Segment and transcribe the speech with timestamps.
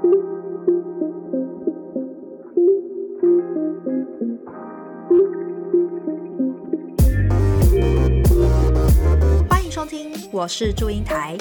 [0.00, 0.06] 欢
[9.64, 11.36] 迎收听，我是祝英台。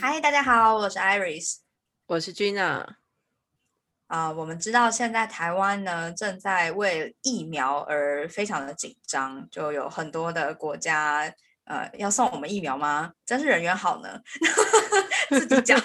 [0.00, 1.58] 嗨，大家好，我是 Iris，
[2.06, 2.84] 我是 Gina。
[4.08, 11.32] 啊，我们知道现在台湾呢正在为疫苗而非常的紧张，就有很多的国家
[11.64, 13.12] 呃要送我们疫苗吗？
[13.24, 14.20] 真是人缘好呢，
[15.30, 15.80] 自己讲，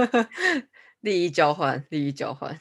[1.00, 2.58] 利益交换，利益交换，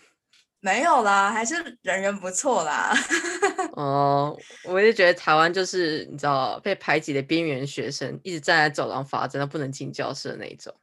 [0.60, 2.94] 没有啦，还是人缘不错啦。
[3.74, 10.74] 哦，我就觉得台湾就是你知道被排挤的边缘学生，一直站在走廊发真的不能进教室的那一种。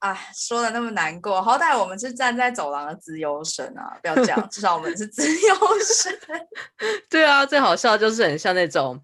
[0.00, 3.96] 啊，说的那么难过，好歹我们是站在走廊的自由生啊！
[4.02, 6.14] 不要这样，至少我们是自由生。
[7.08, 9.00] 对啊，最好笑就是很像那种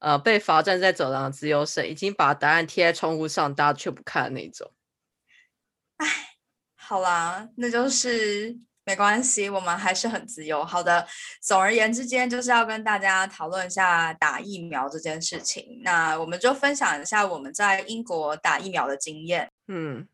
[0.00, 4.70] 呃被罚站在走廊的自由生，已经把答案贴在窗户上，大家却不看的那种。
[5.96, 6.06] 哎，
[6.74, 10.64] 好啦，那就是没关系，我们还是很自由。
[10.64, 11.06] 好的，
[11.40, 15.80] 总而言之，今天就是要跟大家讨论一下打疫苗这件事情。
[15.84, 19.50] 那我们就分享一下我们在英国打疫苗的经验。
[19.68, 20.08] 嗯。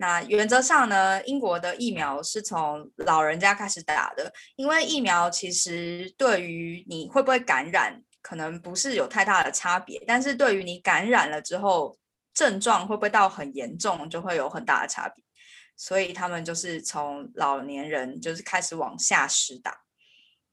[0.00, 11.96] 那原则上呢，英国的疫苗是从老人家开始打的，因为疫苗其实对于你会不会感染，可能不是有太大的差别，但是对于你感染了之后，
[12.34, 15.24] 症状会不会到很严重，就会有很大的差别。
[15.76, 19.80] 所以他们就是从老年人就是开始往下施打。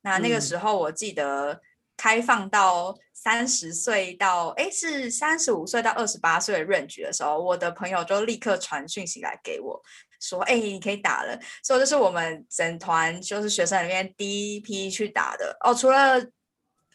[0.03, 1.59] 那那个时候我记得。
[1.97, 9.81] 开放到三十岁到哎是三十五岁到二十八岁的 range 的时候，我的朋友就立刻传讯息来给我，
[10.19, 15.73] 说哎你可以打了，所以这是我们整团就是学生里面第一批去打的哦。
[15.73, 16.21] 除了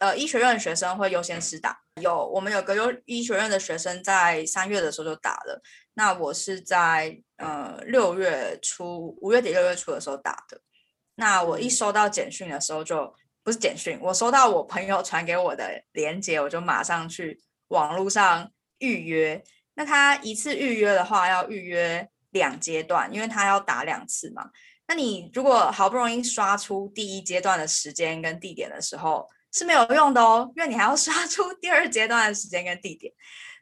[0.01, 5.61] 呃医学院的学生会优先施打，有我们有个优医学院的学生在三月的时候就打了，
[5.93, 10.59] 那我是在呃六月初五月底六月初的时候打的，
[11.15, 13.15] 那我一收到简讯的时候就。
[13.43, 19.43] 不是简讯，我收到我朋友传给我的链接，我就马上去网络上预约。
[19.73, 24.51] 那他一次预约的话，要预约两阶段，因为他要打两次嘛。
[24.87, 33.13] 那你如果好不容易刷出第一阶段的时间跟地点的时候，是没有用的哦，因为你还要刷出第二阶段的时间跟地点。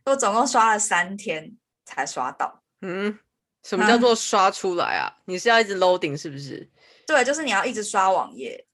[0.06, 1.52] 我总共刷了三天
[1.86, 2.64] 才刷到。
[2.82, 3.20] 嗯，
[3.64, 5.12] 什么叫做刷出来啊？
[5.26, 6.70] 你是要一直 loading 是不是？
[7.06, 8.66] 对，就是你要一直刷网页。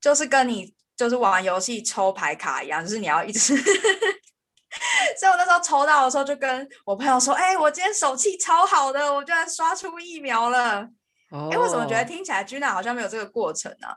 [0.00, 3.54] 就是跟你就是玩游戏抽牌卡一样，就是你要一直。
[5.18, 10.88] 所以我那时候抽到的时候，就跟我朋友说：“哎，我今天手气超好的，我居然刷出疫苗了。”
[11.50, 13.88] 哎，我怎么觉得听起来 Gina 好像没有这个过程呢？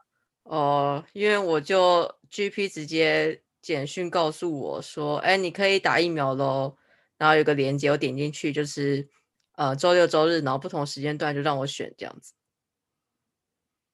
[0.43, 6.77] 哦，因为我就 GP 直接简讯告诉我说：“哎，你可以打疫苗喽。”
[7.17, 9.07] 然后有个链接，我点进去就是
[9.55, 12.33] 呃周六周日，然后不同时间段就让我选这样子。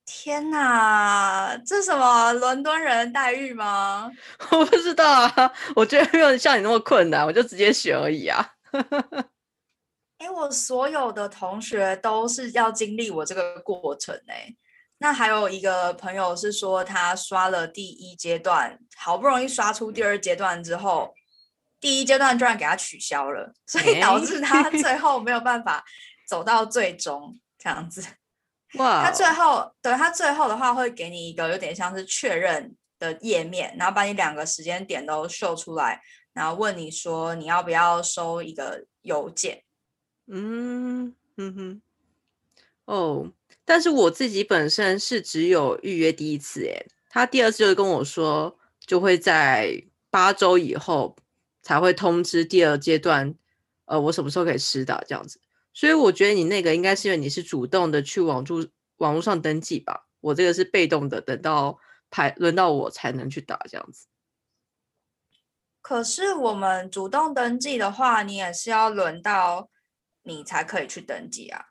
[0.05, 4.11] 天哪，这什么伦敦人待遇吗？
[4.51, 8.55] 我不知道啊，我觉得没有像你那么困难，我就直接选而已啊。
[10.17, 14.55] 哎，我所有的同学都是要经历我这个过程哎。
[14.99, 21.13] 那还有一个朋友是说，他刷了第一阶段，好不容易刷出第二阶段之后，
[21.79, 25.83] 第一阶段居然给他取消了，所以导致他最 后没有办法
[26.27, 28.05] 走到最终这样子。
[28.75, 29.05] 哇！
[29.05, 36.01] 他最后，对他最后的话会给你一个有点像是确认的页面，然后把你两个时间点都秀出来，
[36.33, 39.63] 然后问你说你要不要收一个邮件。
[40.27, 41.81] 嗯嗯哼。
[42.85, 43.31] 哦，
[43.69, 51.15] 但是我自己本身是只有预约第一次，诶，他第二次就跟我说，就会在八周以后
[51.61, 53.35] 才会通知第二阶段，
[53.85, 55.39] 呃，我什么时候可以施打这样子。
[55.71, 61.77] 所以我觉得你那个应该是因为你是主动的去网住网络上登记吧，我这个是被动的，等到
[62.09, 64.07] 排轮到我才能去打这样子。
[65.83, 69.69] 可是我们主动登记的话，你也是要轮到
[70.23, 71.67] 你才可以去登记啊。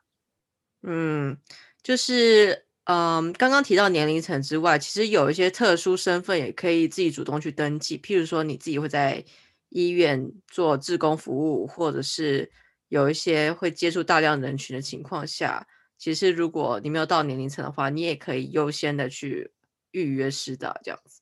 [0.81, 1.37] 嗯，
[1.83, 9.23] 就是嗯，刚刚提到年龄层之外，其实有一些特殊身份也可以自己主动去登记，譬如说你自己会在
[9.69, 12.51] 医院做志工服务，或者是。
[12.89, 15.63] 有一些会接触大量人群的情况下，
[15.99, 19.51] 其实如果你没有到年龄层的话，你也可以优先的去
[19.91, 21.21] 预约施打这样子。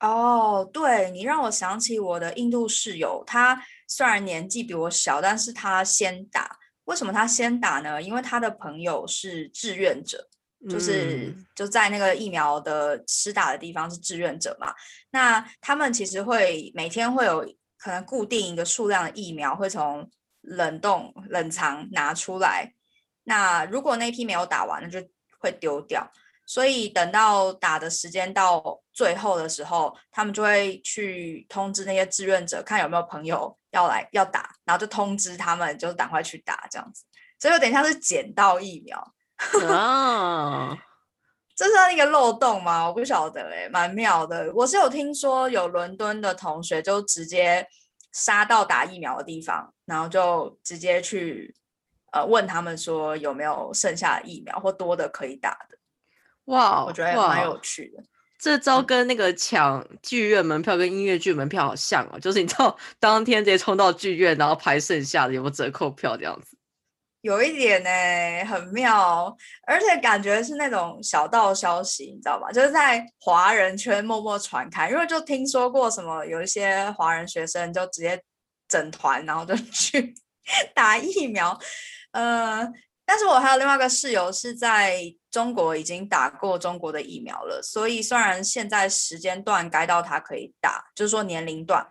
[0.00, 6.58] 哦，对你让我想起我的印度室友，他虽然年纪比我小，但是他先打。
[6.88, 8.00] 为什么他先打呢？
[8.00, 10.26] 因为他的朋友是志愿者，
[10.70, 14.74] 就是就在那个疫苗的施打的地方是志愿者嘛。
[15.10, 17.46] 那他们其实会每天会有
[17.76, 22.72] 可能固定一个数量的疫苗会从冷冻冷藏拿出来。
[23.24, 25.06] 那如果那批没有打完，那就
[25.38, 26.10] 会丢掉。
[26.48, 37.04] 所以等到打的时间到最后的时候，他们就会去通知那些志愿者，看有没有朋友要来要打，然后就通知他们，就赶快去打这样子。
[37.38, 39.12] 所以有点像是捡到疫苗
[39.68, 40.74] 啊，
[41.54, 42.86] 这是那个漏洞吗？
[42.88, 44.50] 我不晓得哎，蛮妙的。
[44.54, 47.68] 我是有听说有伦敦的同学就直接
[48.12, 51.54] 杀到打疫苗的地方，然后就直接去
[52.12, 55.77] 呃问他们说有没有剩下的疫苗或多的可以打的。
[56.48, 58.02] 哇，我觉得蛮有趣的。
[58.38, 66.56] 这招跟那个抢剧院门票跟音乐剧门票好像哦，就是你知道当天直接冲到剧院，然后排剩下的有没有折扣票这样子。
[67.22, 69.36] 有一点呢，很妙，
[69.66, 72.50] 而且感觉是那种小道消息，你知道吧？
[72.52, 78.22] 就是在华人圈默默传开，因为就听说过什么有一些华人学生就直接
[78.68, 80.14] 整团，然后就 去
[80.74, 81.58] 打疫苗，
[82.12, 82.66] 呃。
[83.10, 85.00] 但是我还有另外一个室友是在
[85.30, 91.86] 中国已经打过中国的疫苗了，所以虽然现在时间段该到他可以打，就是说年龄段，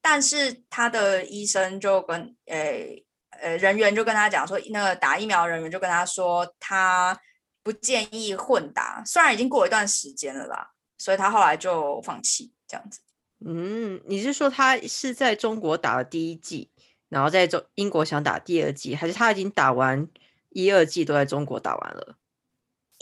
[0.00, 3.04] 但是他的医生就跟诶
[3.40, 7.18] 呃人员就跟他讲说，那个打疫苗人员就跟他说，他
[7.62, 13.00] 不建议混打，虽然已经过一段时间了啦，所以他后来就放弃这样子。
[13.44, 16.70] 嗯，你是说他是在中国打了第一剂，
[17.08, 20.08] 然后在中英国想打第二剂，还是他已经打完？
[20.54, 22.14] 一二季都在中国打完了，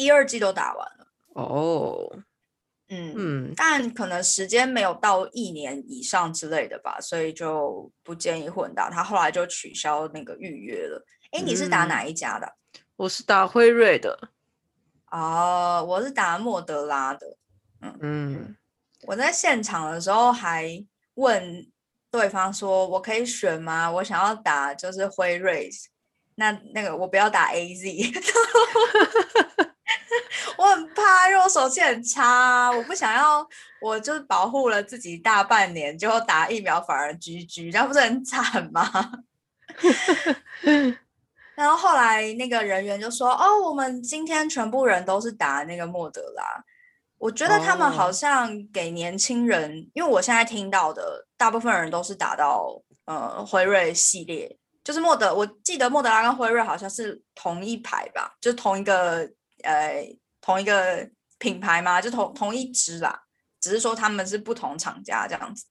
[0.01, 2.11] 一二季都打完了哦，
[2.89, 8.89] 嗯嗯，但可能时间没有到一年以上之类的吧，所以就不建议混打。
[8.89, 11.05] 他后来就取消那个预约了。
[11.33, 12.51] 哎，你是打哪一家的？
[12.97, 14.31] 我是打辉瑞的。
[15.11, 17.37] 哦，我是打莫德拉的。
[17.83, 18.57] 嗯嗯，
[19.03, 21.71] 我在现场的时候还问
[22.11, 23.91] 对方说：“我可以选吗？
[23.91, 25.71] 我想要打就是辉瑞。”
[26.37, 28.13] 那那个我不要打 A Z，
[30.57, 33.47] 我很怕，因为我手气很差，我不想要，
[33.81, 38.89] 我就是保护了自己大半年，结果打疫苗反而 G G，这样不是很惨吗？
[41.55, 46.43] 然后后来那个人员就说：“哦，我们今天全部人都是打那个莫德拉，
[47.19, 59.31] 我觉得他们好像给年轻人，因为我现在听到的大部分人都是打到呃辉瑞系列。”就是莫德，我记得莫德拉跟辉瑞好像是同一排吧，就是同一个
[59.63, 60.03] 呃
[60.41, 61.09] 同一个
[61.39, 63.23] 品牌嘛，就同同一支啦，
[63.61, 65.67] 只是说他们是不同厂家这样子。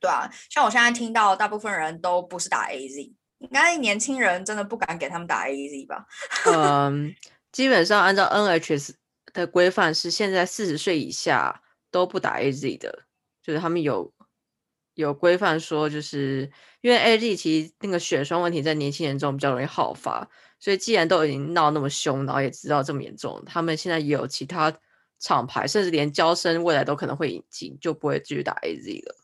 [0.00, 6.06] 对啊，像我现在听到大部分人都不是打 A Z，应该年轻人真的不敢给他们打 A Z 吧？
[6.46, 7.14] 嗯，
[7.52, 8.96] 基本上按照 N H S
[9.32, 13.04] 的规范是现在四十岁以下都不打 A Z 的，
[13.42, 14.12] 就是他们有。
[14.96, 16.48] 有规范说，就是
[16.80, 20.30] 因为 A Z 其实那个血栓问题在年轻人中比较容易好发，
[20.64, 24.74] 所以既然都已经闹那么凶，然后也知道这么严重，他们现在也有其他
[25.18, 29.16] 厂牌，甚至连交生未来都可能会引进，就不会继续打 A Z 了。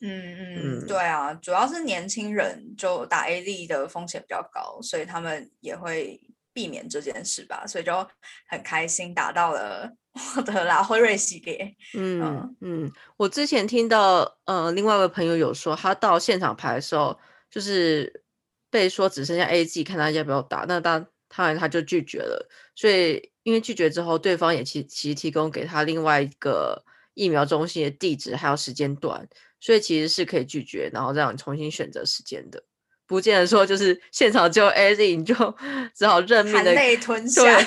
[0.00, 6.18] 嗯嗯，对啊，主要是年轻人就打 A Z 的风险比较高，所以他们也会
[6.54, 7.92] 避免这件事吧，所以就
[8.48, 9.92] 很开心打到了。
[10.34, 17.18] 我的拉辉瑞系列，嗯嗯，我之前听到，呃，另外一位朋友有说，他到现场排的时候，
[17.50, 18.24] 就是
[18.70, 22.48] 被说只剩下 A G，看他要不要打，那当当然他就拒绝了。
[22.74, 29.28] 所以因为拒绝之后，对方也其其实提供给他另外一个疫苗中心的地址还有时间段，
[29.60, 32.62] 所以其实是可以拒绝，然后让你重新选择时间的，
[33.06, 35.34] 不见得说就是现场只有 A G，你就
[35.94, 37.42] 只好认命的含泪吞下。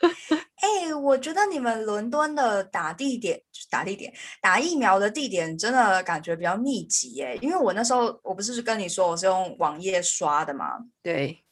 [0.60, 3.40] 哎，我觉得你们伦敦的打地点，
[3.70, 7.38] 打地点打疫苗的地点，真的感觉比较密集耶。
[7.40, 10.78] 因为我那时候我不是跟你说我是用网页刷的吗？
[11.02, 11.44] 对。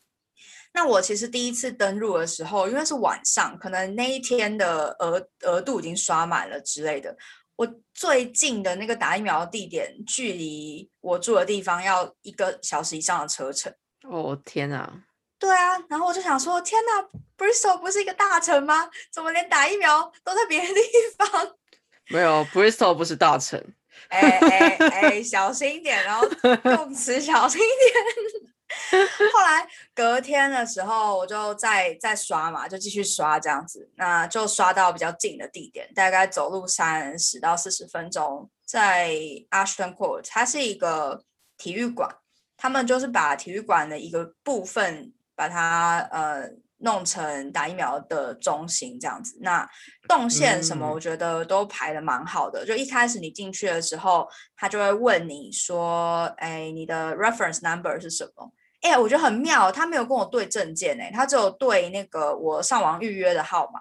[0.75, 7.17] 那我其实第一次登录的时候，因为是晚上，可能那一天的额额度已经刷满了之类的。
[7.57, 13.73] 我最近的那个打疫苗的地点，距离我住的地方要一个小时以上的车程。
[14.09, 15.05] 哦天哪！
[15.38, 18.90] 对啊，然后我就想说，天哪，Bristol 不是一个大城吗？
[19.12, 20.80] 怎么连打疫苗都在别的地
[21.16, 21.57] 方？
[22.11, 23.62] 没有，Bristol 不是大城。
[24.09, 26.26] 哎哎哎，小心一点，然后
[26.64, 29.07] 用词小心一点。
[29.33, 39.11] 后来隔天的时候，我就再再刷嘛，就继续刷这样子，那就刷到比较近的地点，大概走路三十到四十分钟，在
[39.50, 41.23] Ashton Court，它是一个
[41.57, 42.09] 体育馆，
[42.57, 45.12] 他们就是把体育馆的一个部分。
[45.38, 46.42] 把它呃
[46.78, 49.38] 弄成打疫苗的中心这样子。
[49.40, 49.64] 那
[50.09, 52.66] 动线什么，嗯我觉得都排的蛮好的。
[52.66, 58.52] 就一开始你进去的时候，他就会问你说：“哎，你的 reference number 是什么？”
[58.83, 63.80] 哎，我觉得很妙，他没有跟我对证件，哎，他只有对那个我上网预约的号码。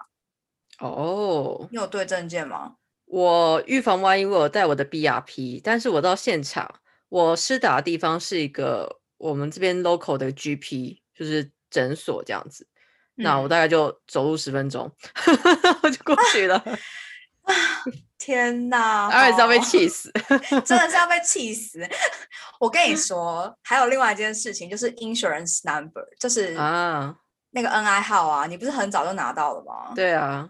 [0.86, 2.74] 哦，你有对证件吗？
[3.06, 6.68] 我预防万一，我有带我的 BRP，但是我到现场，
[7.08, 12.66] 我施打的地方是一个我们这边 local 的 GP，就是诊所这样子。
[13.20, 14.88] 那我嗯大概就走路十分钟，
[15.82, 16.62] 我就过去了，
[18.16, 20.12] 天哪，而且是要被好气死。
[20.64, 21.80] 真的是要被气死！
[22.60, 27.16] 我跟你说，还有另外一件事情，就是 insurance number，就是啊，
[27.50, 30.48] 那个 NI 号啊，你不是很早就拿到了吗？，对啊，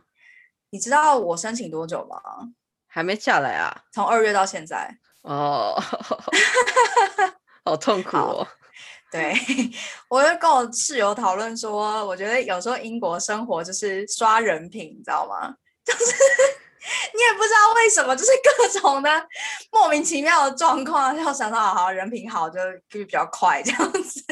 [0.68, 2.20] 你知道我申请多久吗？
[2.86, 3.84] 还没下来啊。
[3.92, 4.94] 从二月到现在。
[5.22, 5.74] 哦，
[7.64, 8.46] 好痛苦哦。
[9.10, 9.32] 对，
[10.08, 15.54] 我就跟我室友讨论说，我觉得有时候英国生活就是刷人品，你知道吗？
[15.84, 16.04] 就是
[17.14, 19.28] 你也不知道为什么，就是各种的
[19.72, 24.22] 莫名其妙的状况，就想到好人品好就就比较快这样子。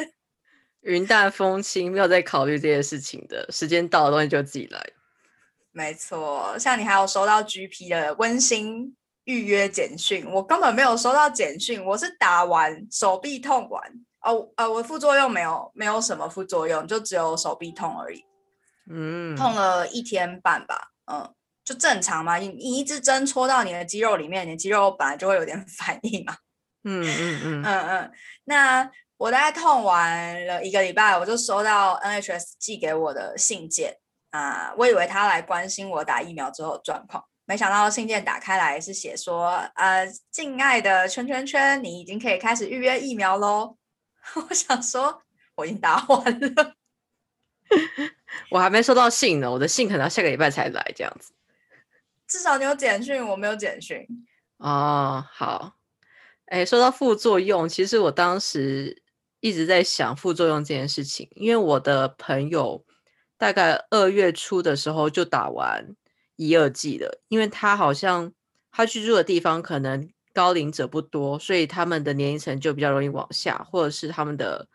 [0.82, 4.80] 云淡风轻，没有在考虑这些事情的，时间到了东西就自己来。
[5.72, 13.82] 没错，像你还有收到 GP 的温馨预约简讯，我根本没有收到简讯，我是打完手臂痛完，
[14.26, 18.24] 哦呃，我副作用没有没有什么副作用，就只有手臂痛而已，
[18.90, 21.32] 嗯，痛了一天半吧，嗯，
[21.64, 26.36] 就正常嘛，你你一支针戳到你的肌肉里面，你的肌肉本来就会有点 反应嘛，
[26.84, 28.12] 嗯嗯嗯，嗯嗯，
[28.44, 33.96] 那我大概痛完了一个礼拜，我就收到 NHS 寄给我的信件
[34.30, 43.78] 啊、我以为他来关心我打疫苗之后的状况，没想到信件打开来是写说，呃，敬爱的圈圈圈，你已经可以开始预约疫苗喽。
[44.34, 45.22] 我想说，
[45.54, 46.74] 我已经打完了，
[48.50, 51.32] 我还没收到信呢，我的信可能要下个礼拜才来这样子。
[52.26, 54.06] 至少你有简讯，我没有简讯。
[54.58, 55.76] 哦，好。
[56.46, 59.02] 哎，说到副作用，其实我当时
[59.40, 62.84] 一直在想副作用这件事情，因为我的朋友
[63.36, 65.96] 大概二月初的时候就打完
[66.36, 68.32] 一二季了，因为他好像
[68.70, 74.68] 他居住的地方可能高龄者不多，所以他们的年龄层就比较容易往下，或者是他们的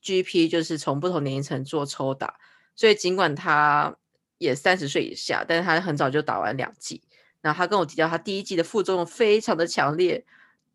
[0.00, 2.36] GP 就是从不同年龄层做抽打，
[2.76, 3.96] 所以尽管他
[4.38, 7.02] 也三十岁以下，但是他很早就打完两剂。
[7.40, 10.24] 然后他跟我提到，他第一季的副作用非常的强烈，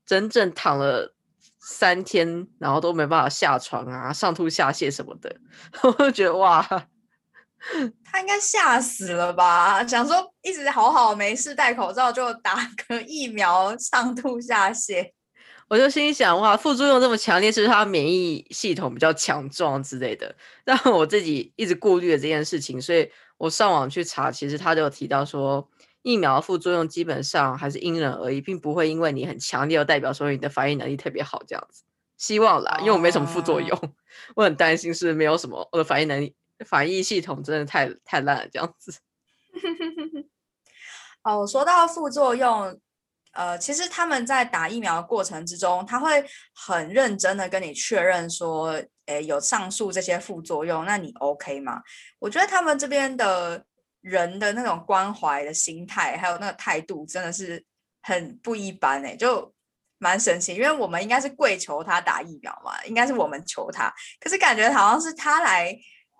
[0.05, 1.15] 整整躺了
[1.57, 5.33] 三天，然后都没办法下床啊，上吐下泻什么的。
[5.83, 6.67] 我就觉得哇，
[8.03, 9.85] 他应该吓死了吧？
[9.87, 12.55] 想说一直好好没事戴口罩，就打
[12.87, 15.11] 个 疫苗上吐下泻。
[15.69, 20.35] 我就心里想哇，副作用这么强烈，是不是他免疫系统比较强壮之类的？
[20.65, 25.67] 但我自己一直顾虑了这件事情，所以我上网去查，其实他就有提到说，
[26.03, 31.83] 疫苗副作用基本上还是因人而异，并不会因为你很强烈，就代表说你的反应能力特别好这样子。
[32.17, 33.79] 希望啦，因为我没什么副作用，
[34.35, 38.93] 我很担心是没有什么我的反应能力、反应系统真的太太烂了这样子。
[41.23, 42.79] 哦，说到副作用，
[43.31, 51.81] 呃，其实他们在打疫苗的过程之中，他会很认真的跟你确认说，诶，有上述这些副作用，那你 OK 吗？
[52.19, 53.65] 我觉得他们这边的
[54.01, 57.63] 人的那种关怀的心态，还有那个态度，真的是
[58.01, 59.53] 很不一般诶，就
[59.99, 60.55] 蛮神奇。
[60.55, 65.73] 因为我们应该是跪求他打疫苗嘛，应该是我们求他，可是感觉好像是他来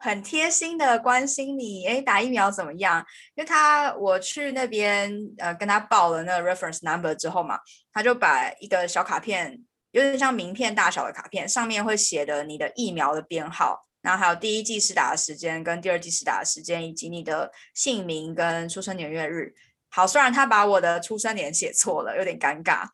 [0.04, 3.00] 很贴心的关心你，诶，打疫苗怎么样？
[3.36, 7.58] 因为他我去那边呃跟他报了那个 reference number 之后嘛，
[7.94, 9.58] 他就把一个小卡片，
[9.92, 19.54] 有点像名片大小的卡片，上面会写的你的疫苗的编号，然后还有第一剂施打的时间跟第二剂施打的时间，以及你的姓名跟出生年月日。
[19.90, 22.90] 好，虽然他把我的出生年写错了，有点尴尬。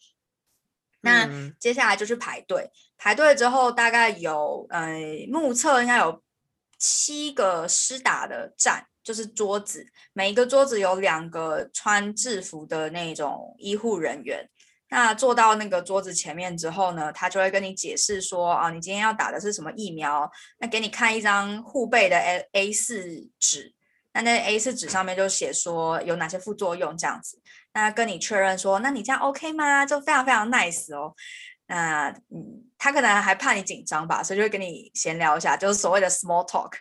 [1.01, 4.93] 那嗯接下来就是排队，排队之后大概有呃
[5.31, 6.21] 目测应该有
[6.79, 14.49] 七个施打的站，就是桌子，每一个桌子有两个穿制服的那种医护人员。
[14.91, 23.75] 那坐到那个桌子前面之后呢，他就会跟你解释说啊，你今天要打的是什么疫苗，那给你看一张护背的 A A 四纸，
[24.13, 27.39] 那那 A 四纸上面就写说有哪些副作用这样子。
[27.73, 29.85] 那跟你确认说，那你这样 OK 吗？
[29.85, 31.13] 就非常非常 nice 哦。
[31.67, 36.71] 那嗯，他可能还怕你紧张吧，所以就会跟你闲聊一下，就是所谓的 small talk，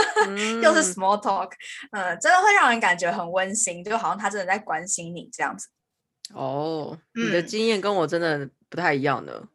[0.62, 1.52] 又是嗯 small talk，
[1.92, 5.68] 嗯，真的会让人感觉很温馨，就好像他真的在关心你这样子。
[6.32, 9.46] 哦，你的嗯经验跟我真的不太一样呢。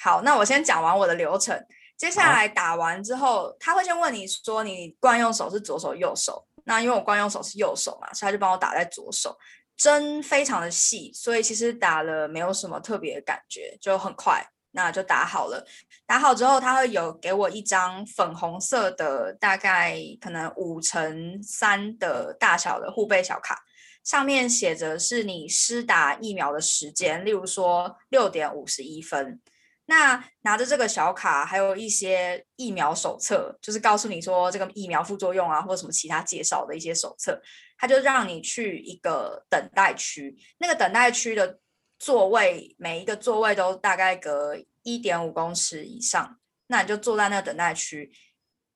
[0.00, 1.64] 好，那我先讲完我的流程。
[1.98, 6.44] 接下来打完之后，他会先问你说你惯用手是左手右手。
[6.64, 9.36] 那因为我惯用手是右手嘛，所以他就帮我打在左手，
[9.76, 15.64] 针非常的细，所以其实打了没有什么特别的感觉，就很快，那就打好了。
[16.06, 23.62] 打好之后，他会有给我一张粉红色的，大概可能五乘三的大小的护背小卡，
[24.04, 29.40] 上面写着是你施打疫苗的时间，例如说六点五十一分。
[29.86, 37.40] 那拿着这个小卡，还有一些疫苗手册，就是告诉你说这个疫苗副作用啊，或者什么其他介绍的一些手册，
[37.76, 40.36] 他就让你去一个等待区。
[40.58, 41.58] 那个等待区的
[42.02, 48.10] 座位，每一个座位都大概隔一点五公尺以上，那你就坐在那个等待区，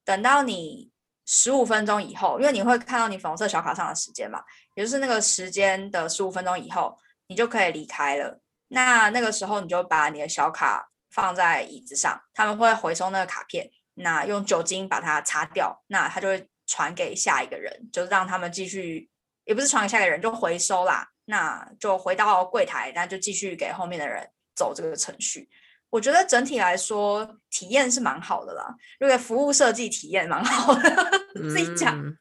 [0.05, 0.93] 等到你
[1.27, 8.41] 十五分钟以后，因为你会看到你粉红色小卡上的时间嘛，也就是那个时间的十五分钟以后，你就可以离开了。
[8.69, 10.89] 那那个时候，你就把你的小卡。
[11.09, 19.09] 放在椅子上，他们会回收那个卡片，那用酒精把它擦掉，那他就会传给下一个人，就让他们继续，
[19.45, 25.49] 也不是传给下一个人，就回收啦，那就回到柜台，那就继续给后面的人走这个程序。
[25.91, 31.11] 我觉得整体来说体验是蛮好的啦，因为服务设计体验蛮好的，
[31.51, 32.17] 自己讲，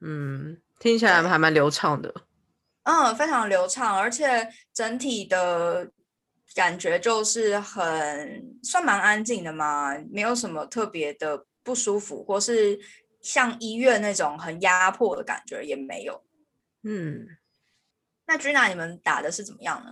[0.00, 2.12] 嗯，听起来还蛮流畅的，
[2.82, 5.90] 嗯，非常流畅，而且整体的。
[6.54, 12.76] 感觉就是很算蛮安静的嘛，没有什么特别的不舒服，或是
[13.20, 16.24] 像医院那种很压迫的感觉也没有。
[16.82, 17.28] 嗯，
[18.28, 19.90] 那 Gina 你们打的是怎么样呢？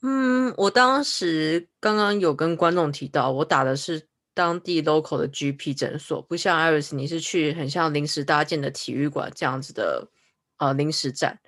[0.00, 10.08] 嗯，我当时刚刚有跟观众提到，我打的是当地 local 的 GP 诊所，不像 Iris 你是去很像临时搭建的体育馆这样子的
[10.58, 11.40] 呃临时站。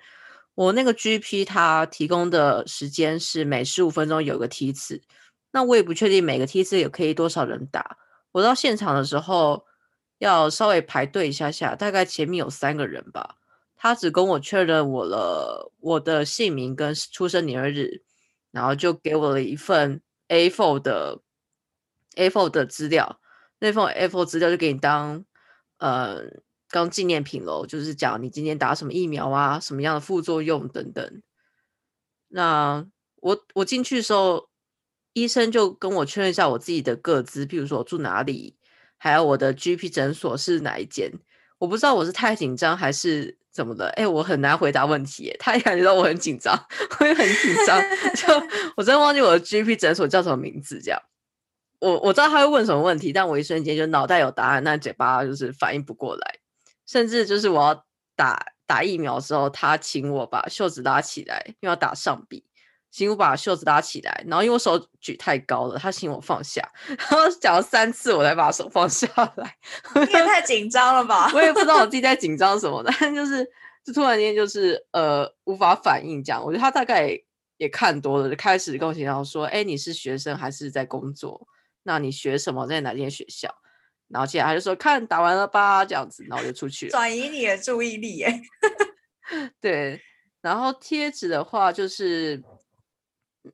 [0.53, 5.01] 我那个 GP 他提供的时间是每十五分钟有个梯次，
[5.53, 7.97] 那我也不确定每个梯次也可以多少人打。
[8.33, 9.65] 我到现场的时候
[10.17, 13.37] 要稍微排队一下下，大概前面有三个人吧。
[13.81, 18.03] 他只跟我确认我了我的姓名跟出生年月日，
[18.51, 21.19] 然后就给我了一份 A4 的
[22.15, 23.19] A4 的资料。
[23.57, 25.25] 那份 A4 资料就给你当
[25.79, 26.41] 呃。
[26.73, 31.21] 刚纪念品喽，就是讲你今天打什么疫苗啊，什么样的副作用等等。
[32.29, 34.47] 那我我进去的时候，
[35.11, 38.55] 医生就跟我确认一下我自己的个资，譬如说我住哪里，
[38.97, 41.11] 还有我的 GP 诊所是哪一间。
[41.57, 46.57] 我不知道我是太紧张还是怎么的，哎，我很难回答问题，他也感觉到我很紧张，
[46.99, 47.81] 我也很紧张，
[48.15, 48.33] 就
[48.77, 51.01] 我真的忘记我的 GP 诊所叫什么名字，这样。
[51.79, 56.35] 我我知道他会问什么问题，但我一瞬间就脑袋有答案，但嘴巴就是反应不过来。
[56.85, 57.85] 甚至就是我要
[58.15, 62.45] 打打疫苗的时候，他请我把袖子拉起来，因为要打上臂，
[62.91, 64.23] 请我把袖子拉起来。
[64.27, 66.61] 然后因为我手举太高了，他请我放下。
[66.87, 69.55] 然后讲了三次，我才把手放下来。
[69.95, 71.31] 你也太紧张了吧？
[71.33, 73.43] 我也不知道我自己在紧张什么，但就是
[73.83, 76.43] 就突然间就是呃无法反应这样。
[76.43, 77.17] 我觉得他大概
[77.57, 81.47] 也看多了，就开始跟我讲说：“哎，你是学生还是在工作？
[81.83, 82.67] 那你学什么？
[82.67, 83.49] 在哪间学校？”
[84.09, 88.41] 然后接下来他就说：“看打完了吧，这样子。”然后我就出去转移你的注意力，哎，
[89.61, 90.01] 对。
[90.41, 92.43] 然后贴纸的话，就是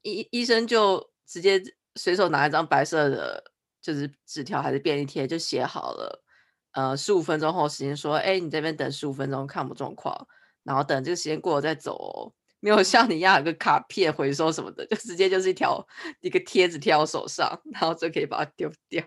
[0.01, 1.61] 医医生就直接
[1.95, 3.43] 随手拿一张白色的，
[3.81, 6.23] 就是纸条还是便利贴，就写好了。
[6.71, 10.27] 呃，十五分钟后时间说：“哎，你这边等十五分钟，看我状况。
[10.63, 12.31] 然后等这个时间过了再走哦。
[12.59, 15.83] 没有像你一样有个卡片回收什么的，就直接就是一条
[16.21, 19.03] 一个贴纸贴我手上，然后就可以把它丢掉。”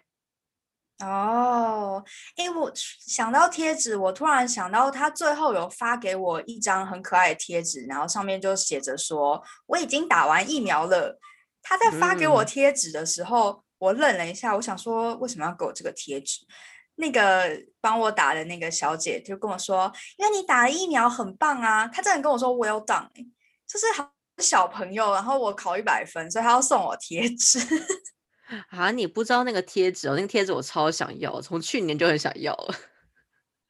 [1.00, 2.04] 哦，
[2.36, 11.18] 哎，我想到贴纸，我突然想到他最后有发给我一张很可爱的贴纸，然后上面就写着说我已经打完疫苗了。
[11.62, 16.40] 他在发给我贴纸的时候，我愣了一下，我想说为什么要给我这个贴纸？
[16.96, 17.48] 那个
[17.80, 21.88] 帮我打的那个小姐就跟我说，因为你打了疫苗很棒啊。
[21.88, 23.08] 他真的跟我说 Well done，
[23.66, 27.58] 就是好小朋友，然后我考一百分，所以他要送我贴纸。
[28.70, 30.14] 啊，你不知道那个贴纸哦？
[30.16, 32.74] 那个贴纸我超想要，从去年就很想要了。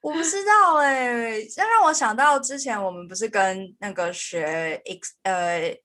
[0.00, 5.78] 我不知道哎，这让我想到之前我们不是跟那个学 ex 呃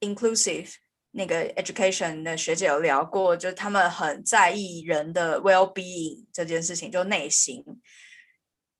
[0.00, 0.70] inclusive
[1.12, 7.64] 那个 education 的学姐有聊过，就是他们很在意人的 well being 这件事情，就内心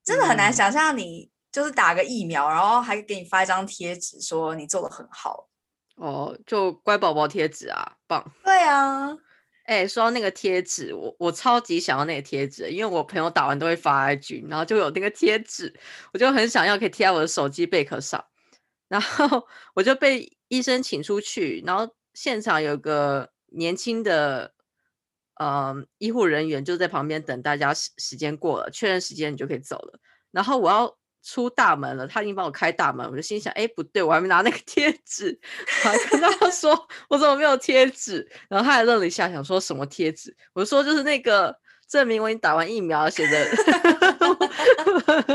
[0.05, 5.49] 真的很难想象你就是打个疫苗，然后还给你发一张贴纸，说你做的很好。
[5.97, 8.31] 哦，就乖宝宝贴纸啊，棒。
[8.45, 9.17] 对啊。
[9.65, 15.73] 哎，说到那个贴纸，我我超级想要那个贴纸，因为我朋友打完都会发 IG，然后就有那个贴纸，
[16.13, 18.25] 我就很想要可以贴在我的手机贝壳上。
[18.89, 24.53] 然后我就被医生请出去，然后现场有个年轻的
[25.37, 29.99] 呃，医护人员就在旁边等大家时时间过了，确认时间你就可以走了。
[30.31, 35.39] 然后我要出大门了，他已经帮我开大门，我就心想，哎，不对，我还没拿那个 贴纸，
[35.85, 40.37] 我还跟他说我怎么没有贴纸，然后他还愣了一下，想说什么贴纸？
[40.53, 41.57] 我说就是那个
[41.89, 43.51] 证明我已经打完疫苗写的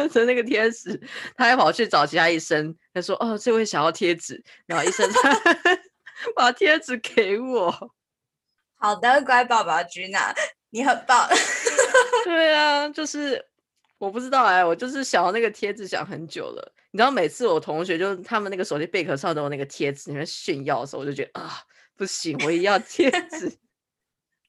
[0.10, 1.00] 的 那个贴纸，
[1.36, 5.40] 他还跑去找其他医生，他说哦，这位想要贴纸，然后医生才
[6.36, 7.72] 把贴纸给我。
[8.80, 10.34] 好的，乖宝宝君娜，
[10.72, 11.28] 你很棒。
[12.24, 13.44] 对啊，就是
[13.98, 16.74] 我不知道哎，我就是想要那个贴纸想很久了。
[16.92, 21.60] 你知道，每次我同学就他们那个手机贝壳上都有那个贴纸，你们炫耀的时候，我就觉得啊，
[21.96, 23.58] 不行，我也要贴 纸。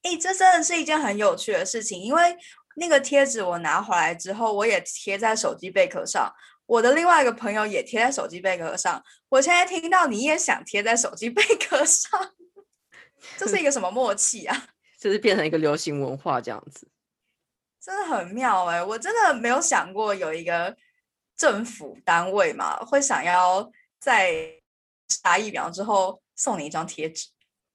[0.02, 2.36] 哎，这真的是一件很有趣的事情，因为
[2.76, 6.32] 那个贴纸我拿回来之后，我也贴在手机贝壳上。
[6.66, 9.02] 我的另外一个朋友也贴在手机贝壳上。
[9.30, 12.34] 我现在听到你也想贴在手机贝壳上。
[13.38, 14.66] 这是一个什么默契啊？
[15.00, 16.86] 就是变成一个流行文化这样子，
[17.88, 18.84] 真的很妙哎！
[18.84, 20.76] 我真的没有想过有一个
[21.34, 24.52] 政府单位嘛，会想要在
[25.22, 27.28] 打疫苗之后送你一张贴纸，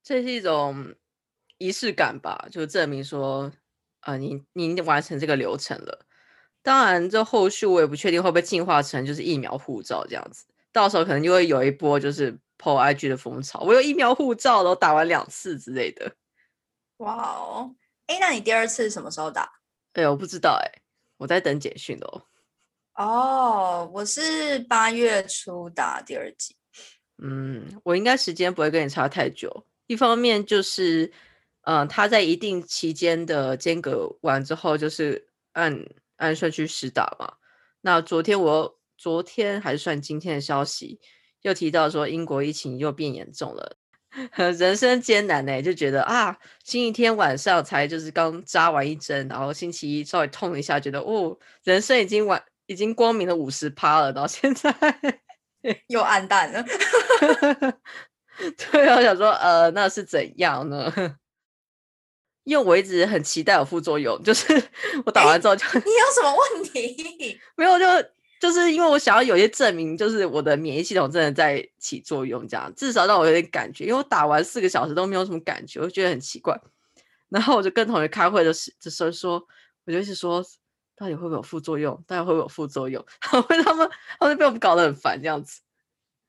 [0.03, 0.93] 这是一种
[1.57, 2.47] 仪式感吧？
[2.51, 3.51] 就证明说，
[4.01, 6.05] 呃，你你完成这个流程了。
[6.61, 12.37] 当然，这后续我也不确定会不会进化成就是疫苗护照这样子，到时候可能就会有一波就是。
[12.59, 16.15] PO IG 的风潮，我有疫苗护照都打完两次之类的。
[16.97, 17.75] 哇哦，
[18.07, 19.51] 哎，那你第二次什么时候打？
[19.93, 20.81] 哎，我不知道哎，
[21.17, 22.23] 我在等简讯哦。
[22.95, 26.55] 哦，我是八月初打第二季。
[27.23, 29.65] 嗯，我应该时间不会跟你差太久。
[29.87, 31.11] 一方面就是，
[31.61, 35.79] 嗯，他在一定期间的间隔完之后，就是按
[36.17, 37.33] 按顺序实打嘛。
[37.81, 40.99] 那昨天我昨天还是算今天的消息。
[41.41, 43.75] 又提到说英国疫情又变严重了，
[44.35, 54.73] 人生艰难呢，就觉得啊，星期天晚上才就是刚扎完一针，然后星期一稍微痛一下，觉得哦，人生已经完已经光明了五十趴了，到现在
[55.87, 56.63] 又暗淡了。
[58.71, 60.93] 对啊，我想说，呃，那是怎样呢？
[62.43, 64.53] 因为我一直很期待有副作用，就是
[65.05, 67.39] 我打完之后就你有什么问题？
[67.55, 67.85] 没有就。
[68.43, 73.85] 就是因为我想要有些证明，就是我的免疫系统真的在起作用，这样至少让我有点感觉。
[73.85, 76.59] 因为我打完四个小时都没有什么感觉，我觉得很奇怪。
[77.29, 79.41] 然后我就跟同学开会的时的时候说，
[79.85, 80.43] 我就一直说，
[80.97, 81.95] 到底会不会有副作用？
[82.05, 83.01] 到底会不会有副作用？
[83.21, 85.61] 他们他们被我们搞得很烦，这样子。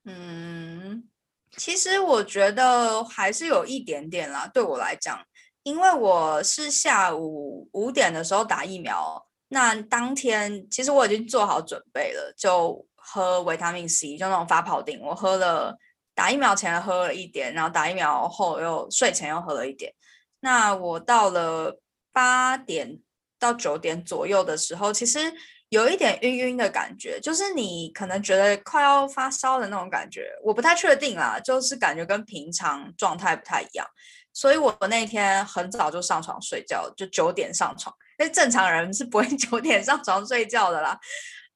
[0.04, 1.08] 嗯，
[1.56, 5.18] 其实我觉得还是有一点点啦，对我来讲，
[5.64, 9.26] 因为我是下午五点的时候打疫苗。
[9.54, 15.00] 那当天其实我已经做好准备了，就喝维他命 C，就那种发泡锭。
[15.00, 15.78] 我喝了，
[16.12, 19.94] 打疫苗前喝了一点，然后打疫苗后又睡前又喝了一点。
[20.40, 21.78] 那我到了
[22.12, 22.98] 八点
[23.38, 25.20] 到九点左右的时候，其实
[25.68, 33.86] 有一点晕晕的感觉，就是你可能觉得快要发烧的那种感觉，我不太确定啦，就是感觉跟平常状态不太一样。
[34.34, 37.94] 所以我那天很早就上床睡觉，就九点上床。
[38.18, 41.00] 那正常人 是不会九点上床睡觉的啦。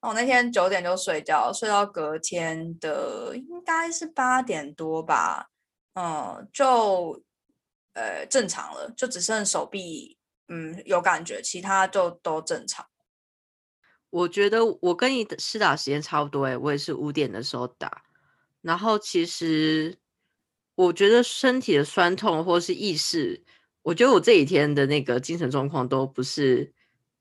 [0.01, 5.49] 我那天九点就睡觉，睡到隔天的应该是八点多吧。
[5.93, 7.21] 嗯，就
[7.93, 12.85] 呃正常了，就只剩手臂嗯有感觉，其他就都正常。
[14.09, 18.03] 我觉得我跟你试打时间差不多诶，我也是五点的时候打。
[18.61, 19.97] 然后其实
[20.79, 23.43] 我觉得身体的酸痛或是意识。
[23.81, 26.71] 我觉得我这几天的那个精神状况都不是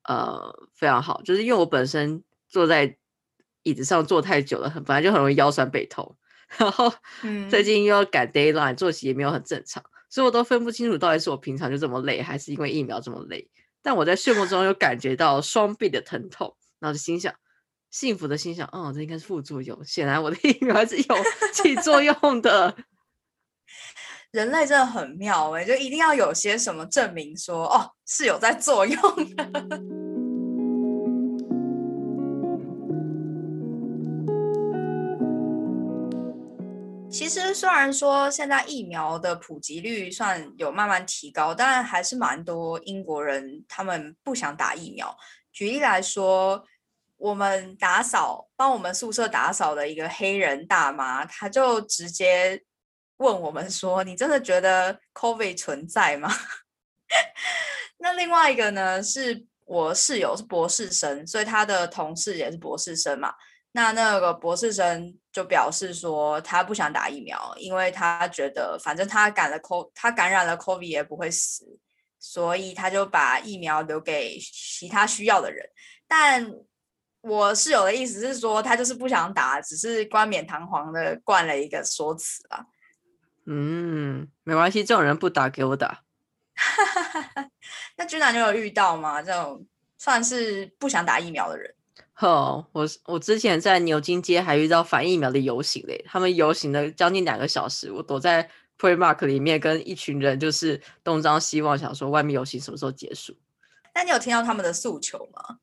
[0.04, 2.96] 呃非常好，就是因为我本身坐在
[3.64, 6.16] 椅子上坐太久了，很本来就很容易腰酸背痛，
[6.56, 6.92] 然后
[7.50, 13.50] 最近又要赶 d a y l i n e 作息也没有很正常，所以我都分不清楚到底是我平常就这么累，还是因为疫苗这么累。
[13.82, 17.34] 但我在睡梦中又感觉到双臂的疼痛，然后就心想，
[17.90, 21.16] 幸福的心想，嗯，这应该是副作用，显然我的 疫苗还是有
[21.52, 22.76] 起作用的。
[24.32, 29.00] 人类真的很妙哎，就一定要有些什么证明说哦是有在作用
[29.34, 29.80] 的。
[37.10, 45.16] 其实虽然说现在疫苗的普及率算有慢慢提高，但还是蛮多英国人他们不想打疫苗。
[45.50, 46.62] 举例来说，
[47.16, 52.62] 我们打扫帮我们宿舍打扫的一个黑人大妈，她就直接。
[53.18, 56.28] 问我们说：“你真的觉得 COVID 存在吗？”
[57.98, 63.32] 那另外一个呢，是我室友是博士生，所以他的同事也是博士生嘛。
[63.72, 71.78] 那那个博士生就表示说，他不想打疫苗，因为他觉得反正他感了 CO，他感染了 COVID 也不会死。
[72.20, 75.64] 所以他就把疫苗留给其他需要的人。
[76.08, 76.52] 但
[77.20, 82.66] 我室友的意思是说，他就是不想打，只是冠冕堂皇的冠了一个说辞啊。
[83.50, 86.02] 嗯，没关系，这种人不打给我打。
[87.96, 89.22] 那君南你有遇到吗？
[89.22, 89.64] 这种
[89.96, 91.74] 算是不想打疫苗的人？
[92.12, 103.34] 呵，我我之前在牛津街还遇到反疫苗的游行嘞，他们游行了将近两个小时，我躲在 Primark 里面跟一群人就是东张西望，想说外面游行什么时候结束。
[103.94, 105.58] 那你有听到他们的诉求吗？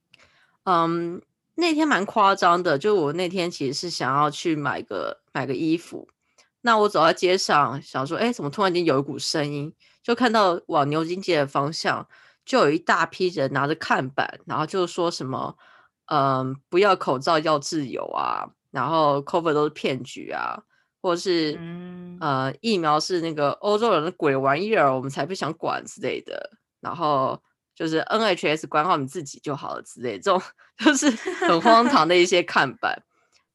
[0.64, 1.22] 嗯，
[1.56, 6.08] 那天蛮夸张的，就我那天其实是想要去买个买个衣服，
[6.66, 12.08] 那我走在街上想说，哎，怎么突然间有一股声音，就看到往牛津街的方向
[12.44, 15.56] 就有一大批人拿着看板，然后就说什么。
[16.08, 20.56] 嗯，不要口罩要自由啊，然后 COVID 都是骗局啊，
[21.02, 21.60] 或者是
[22.20, 26.52] 呃疫苗是那个欧洲人的鬼玩意儿，我们才不想管之类的。
[26.80, 27.42] 然后
[27.76, 30.42] 就是 NHS 管好你自己就好了之类，这种
[30.78, 33.04] 就是很荒唐的一些看板。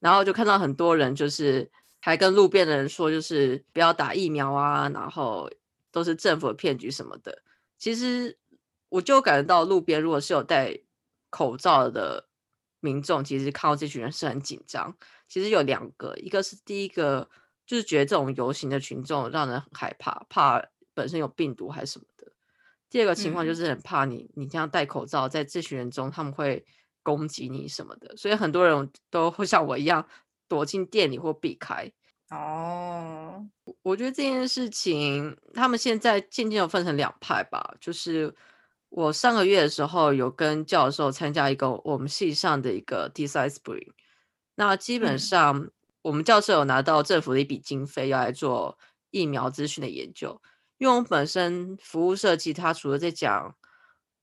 [0.01, 5.48] 然后就看到很多人就是还跟路边的人说，就是不要打疫苗啊，然后
[5.92, 7.42] 都是政府的骗局什么的。
[7.78, 8.36] 其实
[8.88, 10.76] 我就感觉到路边如果是有戴
[11.30, 12.26] 口罩的。
[12.82, 14.96] 民众其实看到这群人是很紧张。
[15.28, 17.28] 其实有两个，一个是第一个，
[17.66, 22.32] 就是觉得这种游行的群众让人很害怕，怕本身有病毒还是什么的。
[22.88, 26.64] 第二个情况就是很怕你，你这样戴口罩，在这群人中他们会
[27.02, 30.08] 攻击你什么的，所以很多人都会像我一样
[30.50, 31.90] 躲进店里或避开。
[32.28, 33.48] 哦，
[33.80, 38.34] 我觉得这件事情，他们现在渐渐有分成两派吧，就是。
[38.92, 43.86] 我上个月的时候有跟教授参加一个我们系上的一个 design spring，
[44.56, 45.70] 那基本上
[46.02, 48.76] 我们教授有拿到政府的一笔经费要来做
[49.12, 50.42] 疫苗资讯的研究，
[50.78, 53.54] 因为我们本身服务设计，它除了在讲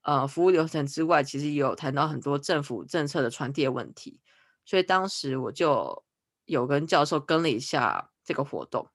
[0.02, 4.20] 呃服务流程之外，其实也有谈到很多政府政策的传递问题，
[4.66, 6.04] 所以当时我就
[6.48, 8.88] 有跟教授跟了一下这个活动。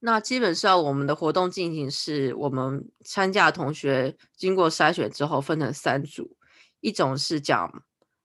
[0.00, 6.36] 那基本上我们的活动进行是，我们参加的同学经过筛选之后分成三组，
[6.80, 7.82] 一种是讲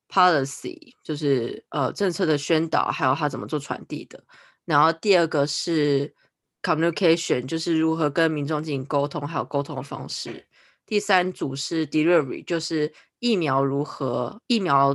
[0.09, 4.21] policy，就是呃政策的宣导，还有它怎么做传递的。
[4.65, 6.13] 然后第二个是
[6.61, 10.45] communication，就是如何跟民众进行沟通，还有沟通的方式。
[10.85, 14.93] 第三组是 delivery，就是疫苗如何疫苗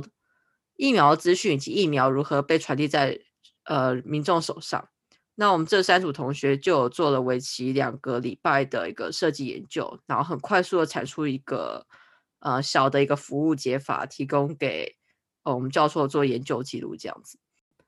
[0.75, 3.19] 疫苗资讯以及疫苗如何被传递在
[3.63, 4.89] 呃民众手上。
[5.35, 11.85] 那我们这三组同学就做了为期两个礼拜的一个设计研究，然后很快速的产出一个
[12.39, 14.95] 呃小的一个服务解法，提供给
[15.43, 17.37] 呃我们教授做研究记录这样子。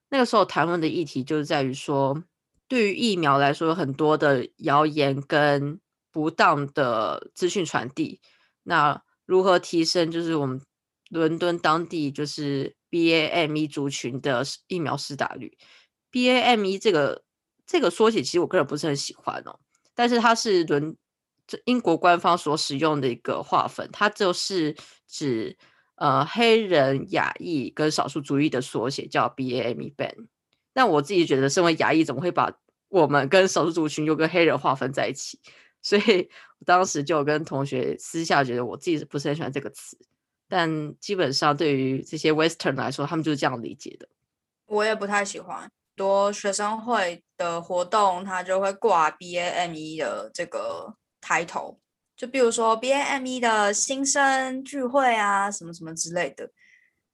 [0.10, 2.22] 那个时候谈论的议题就是在于说，
[2.68, 5.80] 对于疫苗来说，有很多的谣言跟
[6.12, 8.20] 不当的资讯传递，
[8.64, 10.60] 那如何提升就是我们
[11.10, 15.58] 伦敦当地就是 BAME 族群的疫苗施打率
[16.12, 17.24] ？BAME 这个。
[17.70, 19.60] 这个缩写其实我个人不是很喜欢哦，
[19.94, 20.96] 但是它是伦
[21.46, 24.74] 这英国官方所使用的一个划分，它就是
[25.06, 25.58] 指
[25.96, 30.28] 呃黑人、亚裔跟少数族裔的缩写，叫 BAME ban。
[30.72, 32.50] 但我自己觉得，身为亚裔，怎么会把
[32.88, 35.38] 我们跟少数族群又跟黑人划分在一起？
[35.82, 39.98] 所以我当时就跟同学私下觉得，我自己是不是很喜欢这个词。
[40.48, 44.08] 但基本上对于这些 Western 来说，他们就是这样理解的。
[44.66, 45.70] 我也不太喜欢。
[45.96, 51.80] 多学生会的活动，他就会挂 BAME 的这个抬头，
[52.16, 56.52] 就比如说 BAME 的新生聚会啊，什么什么之类的。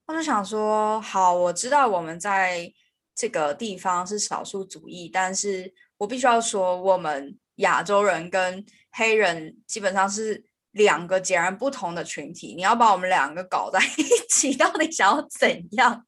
[0.06, 2.70] 我就想说，好，我知道我们在
[3.16, 10.44] 这个地方是少数主义，但是我必须要说，我们亚洲人跟黑人基本上是
[10.74, 16.06] 两个截然不同的群体，你要把我们两个搞在 一起，到底想要怎样？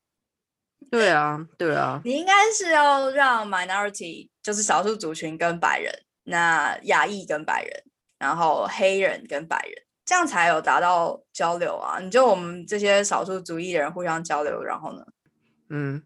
[0.91, 5.91] 对啊，对啊，你应该是要让 minority 就是少数族群跟白人，
[6.23, 7.83] 那亚裔跟白人，
[8.19, 11.99] 然后黑人跟白人，这样才有达到交流啊！
[11.99, 15.03] 你就我们这些少数族裔的人互相交流，然后呢？
[15.69, 16.01] 嗯，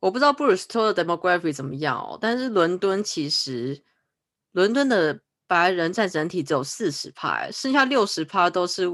[0.00, 3.82] 我不知道布鲁斯托的 demography 怎么样哦，但是伦敦其实
[4.52, 8.88] 伦敦的白人占整体只有四十趴，剩下六十趴都是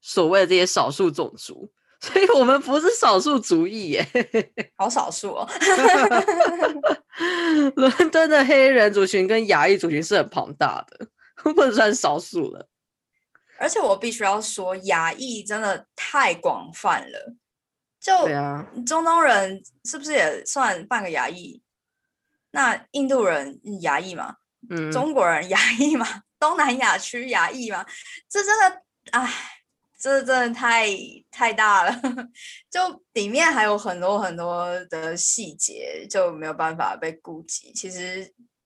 [0.00, 1.70] 所谓的这些少数种族。
[2.00, 4.06] 所以我们不是少数族裔耶，
[4.78, 5.46] 好少数哦。
[7.76, 11.06] 伦敦的黑人族群跟亚裔族群是很庞大的，
[11.42, 12.66] 不能算少数了。
[13.58, 17.34] 而且我必须要说，亚裔真的太广泛了。
[18.00, 18.14] 就
[18.86, 21.62] 中东人是不是也算半个亚裔？
[22.52, 24.36] 那印度人亚裔嘛？
[24.68, 26.06] 嗯，中国人牙裔嘛？
[26.38, 27.84] 东南亚区牙裔嘛？
[28.28, 29.32] 这真的，哎，
[29.98, 30.88] 这真的太
[31.30, 32.00] 太大了，
[32.70, 37.72] 就里面还有很多很多的细节就没有办法被顾及。
[37.72, 38.24] 其实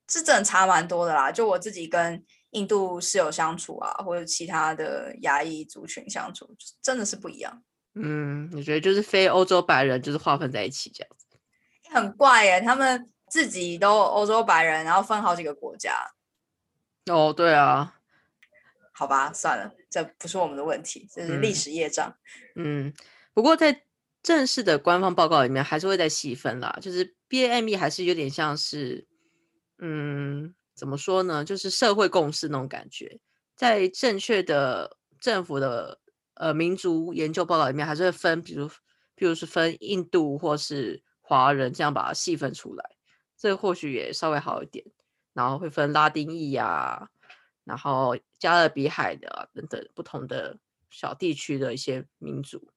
[0.09, 1.33] 是真的差蛮多的啦。
[1.33, 7.63] 就我自己跟印度室友相处啊，或者其他的亚裔族群相处，真的是不一样。
[7.97, 11.27] 嗯，你觉得就是非欧洲白人就是划分在一起这样子，
[11.91, 16.15] 很怪耶，他们自己都欧洲白人，然后分好几个国家。
[17.11, 17.97] 哦，对啊，
[18.93, 22.17] 好吧，算了，这不是我们的问题，这是历史业障。
[22.55, 22.95] 嗯，
[23.33, 23.83] 不过在
[24.23, 29.05] 正式的官方报告里面还是会再细分啦，就是 BAME 还是有点像是，
[29.81, 33.19] 嗯，怎么说呢，就是社会共识那种感觉，
[33.57, 35.99] 在正确的政府的。
[36.37, 38.69] 呃，民族研究报告里面还是会分，比如，
[39.15, 42.85] 比如是分印度或是华人，这样把它细分出来，
[43.37, 44.85] 这或许也稍微好一点。
[45.33, 47.09] 然后会分拉丁裔啊，
[47.65, 50.57] 然后加勒比海的等等不同的
[50.91, 52.71] 小地区的一些民族。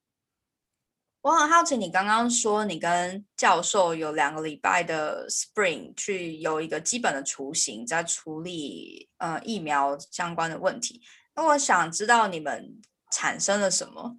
[1.22, 11.02] 我很好奇，你刚刚说你跟教授有两个礼拜的 Spring 去有一个基本的雏形，在处理呃疫苗相关的问题。
[11.36, 12.82] 那我想知道你们。
[13.10, 14.17] 产生了什么？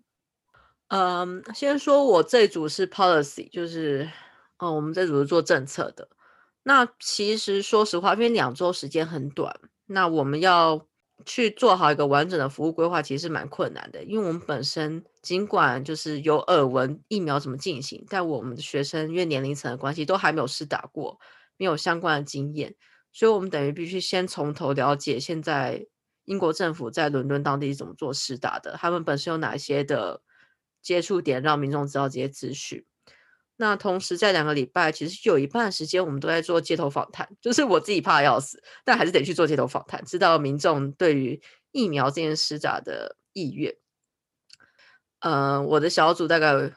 [0.89, 4.11] 嗯，先说我这组是 policy，就是，
[4.57, 6.09] 哦，我们这组是做政策的。
[6.69, 10.87] 那其实说实话，因为两周时间很短，那我们要
[11.25, 14.05] 去做好一个完整的服务规划，其实是蛮困难的。
[14.05, 21.19] 因为我们本身尽管就是有耳闻疫苗怎么进行，但我们的学生因为年龄层的关系，都还没有试打过，
[21.57, 22.77] 没有相关的经验，
[23.15, 25.87] 所以我们等于必须先从头了解现在。
[26.29, 28.77] 英国政府在伦敦当地是怎么做试打的？
[28.79, 30.21] 他们本身有哪些的
[30.83, 32.85] 接触点，让民众知道这些资讯？
[33.61, 41.43] 那同时在两个礼拜，其实有一半时间我们都在做街头访谈，就是我自己怕要死，但还是得去做街头访谈，知道民众对于
[41.73, 43.75] 疫苗这件施打的意愿。
[45.19, 46.73] 嗯，我的小组大概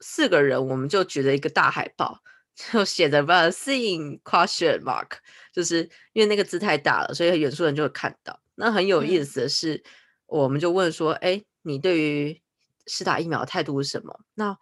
[0.00, 2.20] 四个人，我们就举了一个大海报，
[2.54, 5.16] 就写着 “vaccine question mark”，
[5.50, 8.38] 就是因为那个字太大了，所以远处人就会看到。
[8.56, 9.82] 那很有意思的是，
[10.26, 12.42] 我们就问说：“哎，你对于
[12.86, 14.58] 施打疫苗态度是什么？”那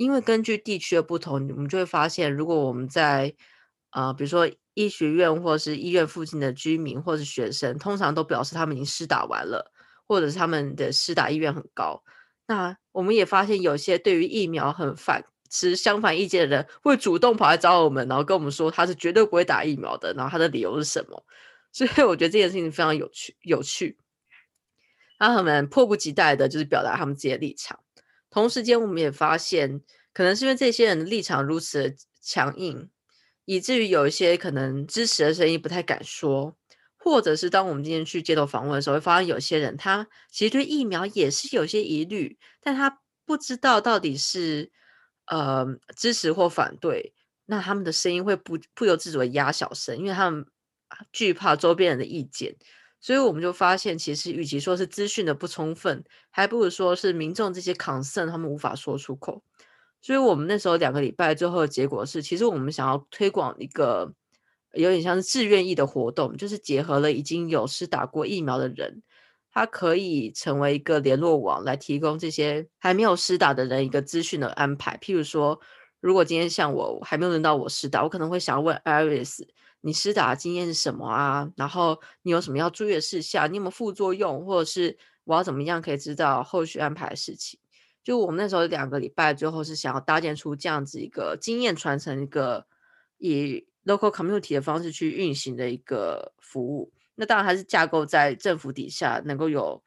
[0.00, 3.34] 因为根据地区的不同，我们就会发现，如果我们在
[3.90, 9.70] 呃，比如说医学院或是医院附近的居民或是学生，通常都表示他们已经施打完了，
[10.08, 12.02] 或者是他们的施打意愿很高。
[12.46, 21.22] 那我们也发现，有些对于疫苗很反持相反意见的人，会主动跑来找我们，然后跟我们说他是绝对不会打疫苗的，然后他的理由是什么？
[21.72, 23.98] 所以我觉得这件事情非常有趣，有趣。
[25.18, 27.78] 他们迫不及待的，就是表达他们自己的立场。
[28.30, 29.80] 同时间，我们也发现，
[30.12, 32.88] 可能是因为这些人的立场如此的强硬，
[33.44, 36.56] 以至于有一些可能支持的声音不太敢说，
[36.96, 44.70] 或者是当我们今天去街头访问的时候，会发现有些人他其实对疫苗也是有些疑虑，但他不知道到底是
[45.26, 45.66] 呃
[45.96, 47.12] 支持或反对，
[47.46, 50.46] 那他们的声音会不不由自主的压小声，因为他们。
[51.12, 52.56] 惧怕周边人的意见，
[53.00, 59.42] 所以我们就发现，其实与其说是资讯的不充分，还不如说是民众这些 concern 他们无法说出口。
[60.02, 64.12] 所以我们那时候两个礼拜最后的结果是，其实我们想要推广一个
[64.74, 69.02] 有点像是志愿意的活动，就是结合了已经有施打过疫苗的人，
[69.50, 74.98] 他可以成为一个联络网，来提供这些还没有施打的人一个资讯的安排。
[74.98, 75.58] 譬如说，
[76.00, 79.42] 如果今天像我还没有轮到我施打，我可能会想要问 Iris。
[79.82, 81.50] 你施打的经验是什么啊？
[81.56, 83.50] 然后你有什么要注意的事项？
[83.50, 84.44] 你有没有副作用？
[84.44, 87.58] 或者是我要怎么样可以知道后续安排的事情？
[88.04, 92.66] 就我们那时候两个礼拜，最后是想要搭建出这样子一个经验传承，一个
[93.16, 96.92] 以 local community 的方式去运行的一个服务。
[97.14, 99.82] 那当然还是架构在政府底下，能够有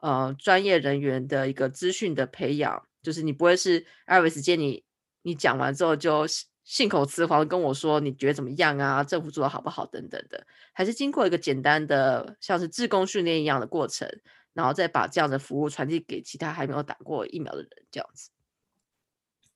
[0.00, 2.86] 呃专业人员的一个资讯的培养。
[3.02, 4.84] 就是你不会是艾维斯见你
[5.22, 6.26] 你讲完之后就。
[6.64, 9.02] 信口雌黄跟我说你觉得怎么样啊？
[9.02, 14.08] 政府做的好不好等等的，还是经过一个简单的像是自工训练一样的过程，
[14.52, 18.30] 然后再把这样的服务传递给其他还没有打过疫苗的人，这样子。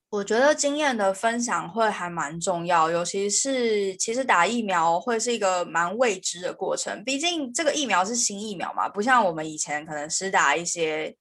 [0.09, 11.15] 我觉得经验的分享会还蛮重要，尤其是其实打疫苗会是一个蛮未知的过程，毕竟这个疫苗是新疫苗嘛，不像我们以前可能施打一些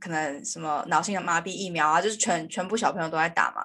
[0.00, 3.62] 可能什么脑性的麻痹疫苗啊，就是全全部小朋友都在打嘛。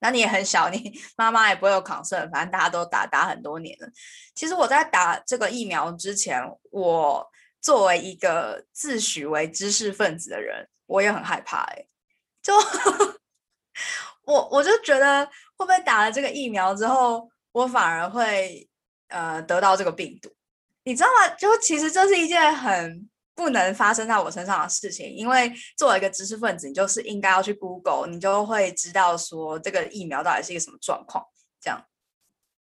[0.00, 3.88] 那你也很小， 你妈妈也不会有抗生反正大家都打打很多年了。
[4.34, 6.40] 其实我在打这个疫苗之前，
[6.70, 7.28] 我
[7.60, 11.62] 作为一个自诩为知识分子的人，我也很害怕。
[11.62, 11.86] 哎，
[12.42, 12.54] 就
[14.24, 15.26] 我我就觉得
[15.56, 18.68] 会不会打了这个疫苗之后，我反而会
[19.08, 20.30] 呃得到这个病毒？
[20.84, 21.34] 你知道吗？
[21.36, 31.24] 就其实这是一件很不能发生在我身上的事情，因为作为一个知识分子，你就是应该要去 Google，你就会知道说这个疫苗到底是一个什么状况。
[31.60, 31.80] 这样，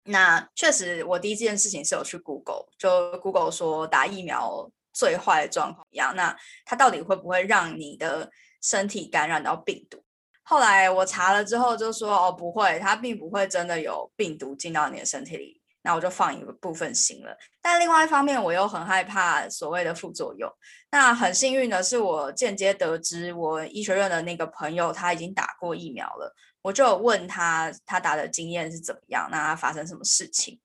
[0.06, 8.28] 那确实我第一件事情是有去 Google，就 Google 说打疫苗最坏的状况一样，那它到底会不会让你的
[8.60, 10.02] 身体感染到病毒？
[10.42, 15.60] 后来我查了之后就说哦不会，它并不会真的有病毒进到你的身体里。
[15.86, 20.50] 那我就放一个部分心了，但另外一方面我又很害怕所谓的副作用。
[20.90, 30.58] 那很幸运的是，我间接得知我医学院的那个朋友他已经打过疫苗了，我就问他他打的经验是怎么样，那他发生什么事情？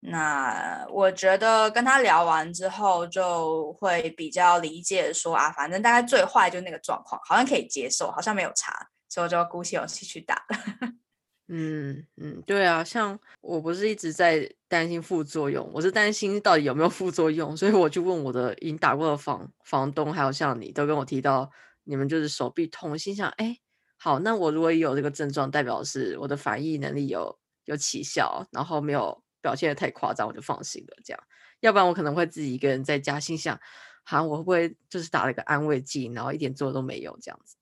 [0.00, 11.03] 那我觉得跟他聊完之后，就会比较理解说啊，反正大概最坏就那个状况，好像可以接受，好像没有差，所以我就鼓起勇气去打了。
[11.48, 21.50] 嗯嗯，对啊，像我不是一直在担心副作用，我是担心到底有没有副作用，所以我就问我的已经打过的房房东，还有像你都跟我提到，
[21.84, 23.58] 你们就是手臂痛，心想，哎，
[23.98, 30.96] 好，那我如果有这个症状，代表是我的反应能力有有起效，然后没有表现的太夸张，我就放心了。
[31.04, 31.22] 这样，
[31.60, 33.60] 要不然我可能会自己一个人在家，心想，
[34.02, 37.56] 好，我会不会就是打了个安慰剂，然后一点作用都没有这样子。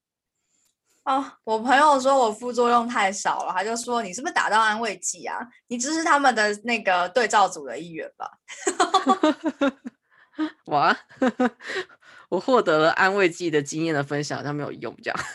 [1.04, 5.36] 哦，我朋友说我副作用太少了，他就说你是不是打到安慰剂啊？
[5.66, 8.30] 你只是他们的那个对照组的一员吧？
[10.66, 10.96] 哇，
[12.30, 15.20] 我获得了安慰剂的经验的分享，但没有用，这样。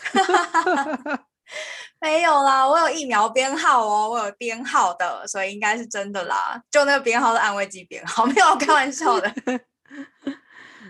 [2.00, 6.62] 没有啦，我有疫苗编号哦，我有编号的，所以应该是真的啦。
[6.70, 9.30] 就那个编号是安慰剂编号，没有开玩笑的。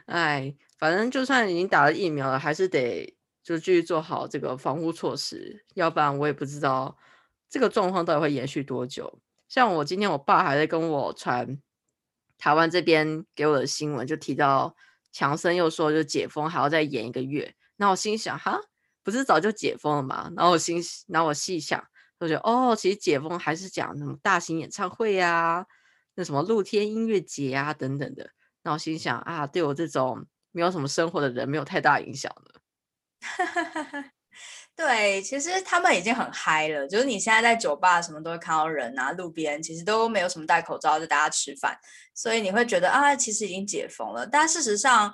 [0.07, 3.18] 哎，反正就算已经打了疫苗了，还是得。
[3.49, 6.95] 就继续做好这个防护措施，要不然我也不知道
[7.49, 9.23] 这个状况到底会延续多久。
[9.49, 11.59] 像我今天，我爸还在跟我传
[12.37, 14.77] 台湾这边给我的新闻，就提到
[15.13, 17.55] 强生又说就解封还要再延一个月。
[17.77, 18.61] 那我心想，哈，
[19.03, 20.31] 不是早就解封了吗？
[20.37, 21.83] 然后我心，然后我细想，
[22.21, 25.65] 就觉得哦，其实解封还是讲什么大型演唱会呀，
[26.17, 28.29] 那什么露天音乐节啊等等的。
[28.63, 32.58] 那我心想啊，对我这种没有什么生活的人，没有太大影响的。
[33.21, 34.05] 哈哈哈
[34.77, 36.87] 对，其实他们已经很嗨了。
[36.87, 41.77] 就是你现在在酒吧什么都会看到人啊，路边其实都没有什么戴口罩，就大家吃饭，
[42.15, 44.25] 所以你会觉得啊，其实已经解封了。
[44.25, 45.13] 但事实上，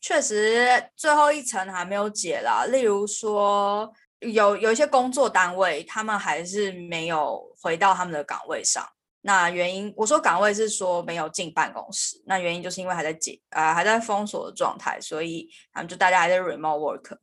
[0.00, 2.64] 确实最后一层还没有解啦。
[2.64, 8.86] 例如说，有有一些工作单位，他们还是没有回到他们的岗位上。
[9.20, 17.18] 那原因，我说岗位是说没有进办公室，那原因就是因为还在解啊，还在封锁的状态，所以他们就大家还在 remote work。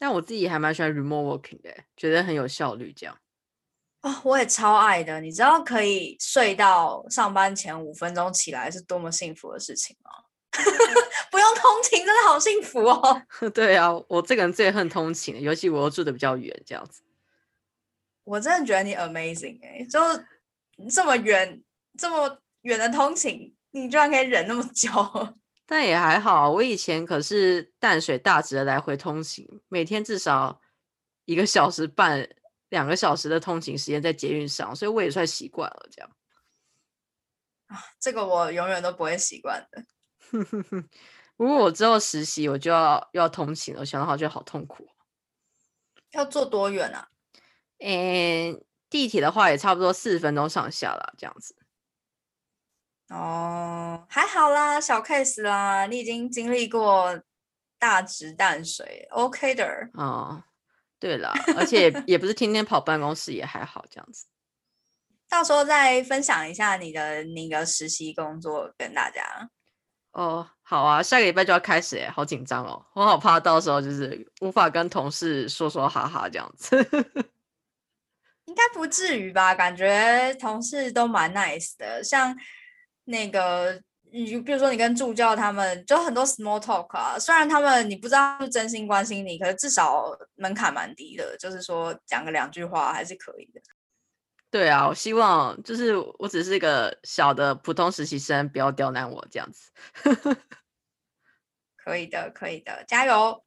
[0.00, 2.90] 但我自己还蛮喜欢 remote working 的，觉得很有效率。
[2.90, 3.14] 这样
[4.00, 5.20] 哦，我也超爱的。
[5.20, 10.10] 你知道可以睡到上班前五分钟起来是多么幸福的事情吗？
[11.30, 13.22] 不用通勤，真的好幸福哦。
[13.52, 17.02] 对啊，我这个人最恨通勤，尤其我又住的比较远，这样子。
[18.24, 20.00] 我真的觉得你 amazing 哎，就
[20.88, 21.62] 这么远，
[21.98, 24.90] 这么远的通勤，你居然可以忍那么久。
[25.70, 30.60] 但也还好，我以前可是淡水大直的来回通勤，每天至少
[31.26, 32.28] 一个小时半、
[32.70, 36.10] 两个小时的通勤时间在捷运上，所以我也算习惯了这样。
[37.68, 39.84] 啊，这个我永远都不会习惯的。
[41.38, 44.88] 如果我之后实习，我就要要通勤了，想到好觉得好痛苦。
[46.10, 47.06] 要坐多远啊？
[47.78, 48.60] 嗯，
[48.90, 51.54] 地铁的话也差不多四十分钟上下了，这样子。
[53.10, 57.20] 哦，还好啦，小 case 啦，你已经经历过
[57.76, 59.90] 大直淡水，OK 的。
[59.94, 60.40] 哦，
[61.00, 64.26] 对了，而且也不是天天跑办公室，也还好这样子。
[65.28, 69.50] 到时候再分享一下你的那个实习工作跟大家。
[70.12, 76.76] 哦，好啊，下个礼拜就要开始，哎，好紧张哦，我好怕到时候就是无法跟同事说说哈哈这样子。
[78.46, 79.52] 应该不至于吧？
[79.52, 82.36] 感觉同事都蛮 nice 的，像。
[83.10, 83.80] 那个，
[84.12, 93.60] 你比如说你跟助教他们就很多 small talk 啊，虽然他们你不知道是真心关心你，可是至少门槛蛮低的，就是说讲个两句话还是可以的。
[94.50, 99.70] 对啊，我希望就是我只是一个小的普通实习生，不要刁难我这样子。
[101.76, 103.44] 可以的，可以的，加油。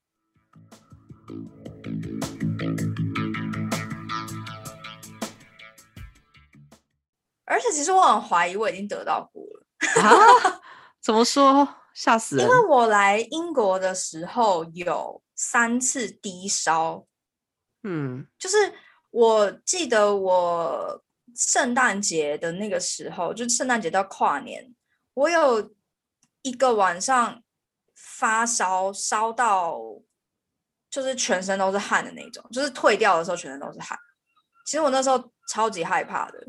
[7.53, 10.59] 而且其实我很怀疑我已经得到过了啊？
[10.99, 11.67] 怎么说？
[11.93, 12.43] 吓死人！
[12.43, 17.05] 因为我来英国的时候有三次低烧，
[17.83, 18.73] 嗯，就是
[19.11, 21.03] 我记得我
[21.35, 24.73] 圣诞节的那个时候，就圣诞节到跨年，
[25.13, 25.75] 我有
[26.41, 27.43] 一个晚上
[27.95, 29.77] 发烧，烧到
[30.89, 33.95] 就是全身都是汗的那种，就是退掉的时候全身都是汗。
[34.65, 36.43] 其实我那时候超级害怕的，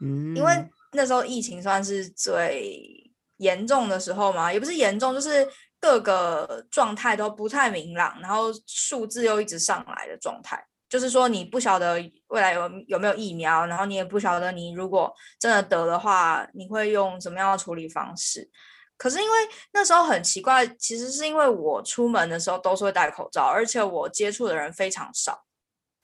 [0.00, 5.46] 嗯，因为那时候疫情算是最严重的时候嘛，也不是严重，就是
[5.80, 10.66] 各个状态都不太明朗，然后数字又一直上来的状态。
[10.88, 11.94] 就是说，你不晓得
[12.26, 18.50] 未来有有没有疫苗，然后你也不晓得你如果真的得的话，你会用什么样的处理方式。
[18.96, 19.36] 可是因为
[19.72, 25.44] 那时候很奇怪，其实是因为我出门的时候都是会戴口罩，而且我接触的人非常少。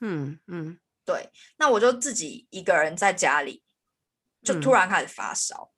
[0.00, 3.64] 嗯嗯，对，那我就自己一个人在家里，
[4.46, 5.68] 就突然开始发烧。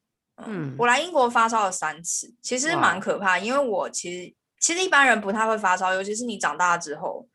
[0.46, 7.26] 嗯，我来英国发烧了三次，其实蛮可怕，因为我其实其实一般人不太会发烧，尤其是你长大之后。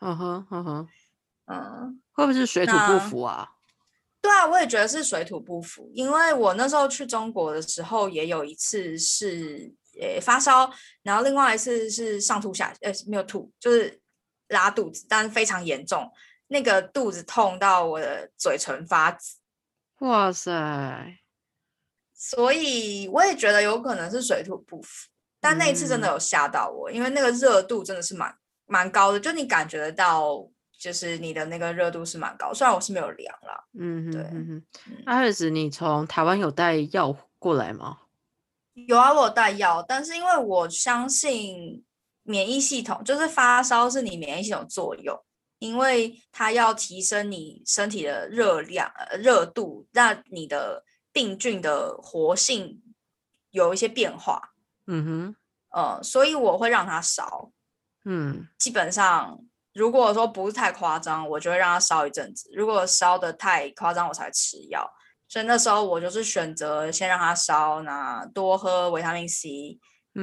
[0.00, 0.88] 嗯哼，嗯哼，
[1.46, 3.48] 嗯，会不会是水土不服啊？
[4.20, 10.70] 对啊，我也觉得是水土不服，因为我那时候去中国的时候，也有一次是呃发烧，
[11.02, 14.00] 然后另外一次是上吐下呃没有吐，就是
[14.46, 16.08] 拉肚子，但非常严重，
[16.46, 19.38] 那个肚子痛到我的嘴唇发紫。
[20.02, 21.18] 哇塞！
[22.14, 25.08] 所以我也觉得有可能是水土不服，
[25.40, 28.32] 但那一次真的有吓到我，因为那个热度真的是蛮。
[28.64, 30.48] 蛮高的，就你感觉得到，
[30.78, 32.54] 就是你的那个热度是蛮高。
[32.54, 34.24] 虽然我是没有量啦，嗯，对。
[35.04, 37.98] 阿尔斯，你从台湾有带药过来吗？
[38.72, 41.84] 有啊，我有带药，但是因为我相信
[42.22, 45.22] 免疫系统，就是发烧是你免疫系统作用，
[45.62, 52.82] 因为它要提升你身体的热量、热度，让你的病菌的活性
[53.52, 54.54] 有一些变化。
[54.88, 55.36] 嗯哼，
[55.70, 57.52] 呃，所以我会让它烧。
[58.04, 59.38] 嗯，基本上，
[59.72, 62.50] 如果说不是太夸张，我就会让它烧一阵子。
[62.52, 64.84] 如果烧的太夸张，我才吃药。
[65.28, 69.78] 所以那时候我就是选择先让它烧，那多喝维他命 C，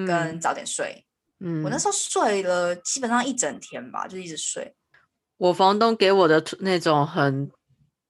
[0.06, 1.06] 跟早点睡。
[1.40, 4.76] 嗯，我那时候睡了基本上一整天吧，就一直睡。
[5.40, 7.52] 我房东给我的那种很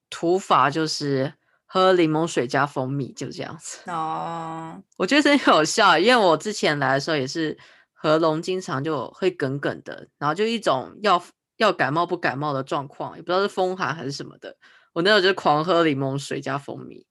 [0.10, 1.34] 土法，就是
[1.66, 3.90] 喝柠檬水加蜂蜜，就这样子。
[3.90, 7.58] 哦，我觉得真有效，因为我之前来的时候也是。
[8.02, 11.22] 喉咙经常就会梗梗的，然后就一种要
[11.58, 14.56] 要感冒不感冒的状况，也不知道是风寒还是什么的。
[14.94, 17.06] 我那时候就狂喝柠檬水加蜂蜜。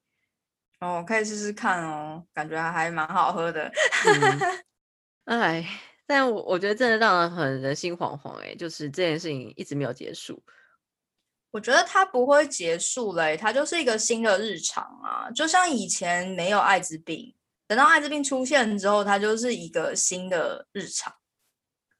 [0.80, 3.70] 哦，可以试试看哦，感觉还蛮好喝的。
[5.26, 5.68] 哎，
[6.08, 10.42] 但我我觉得真的让人很人心惶惶哎，就是这件事情一直没有结束。
[11.50, 17.34] 我觉得它不会结束嘞，它就是一个新的日常啊，就像以前没有艾滋病。
[17.66, 21.12] 等到艾滋病出现之后，它就是一个新的日常，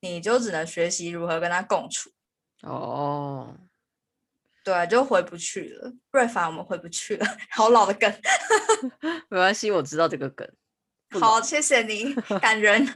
[0.01, 2.11] 你就只能学习如何跟它共处。
[2.63, 3.55] 哦，
[4.65, 5.93] 对，就回不去了。
[6.13, 8.11] 瑞凡，我们回不去了， 好老的梗。
[9.29, 10.51] 没关系，我知道这个梗。
[11.11, 12.87] 好，谢谢你，感人。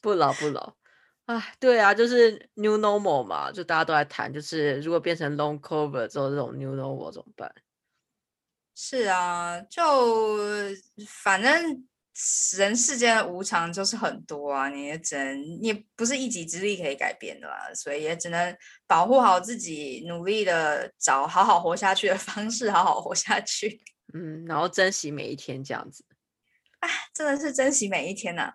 [0.00, 0.74] 不 老不老。
[1.26, 7.50] 哎，对啊，就是 new normal 嘛，就大家都在谈，就是如果变成 long cover 之后，这种 new normal 怎么办？
[8.76, 10.36] 是啊，就
[11.08, 11.86] 反正
[12.58, 18.54] 人世间的无常就是很多啊，你也只能你不是一己之力可以改变的啦，所以也只能
[18.86, 23.80] 保护好自己，努力的找好好活下去的方式，好好活下去。
[24.12, 26.04] 嗯，然后珍惜每一天，这样子。
[26.84, 28.54] 哎，真的是珍惜每一天呐。